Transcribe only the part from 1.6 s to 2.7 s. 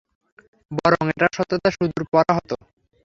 সুদূর পরাহত।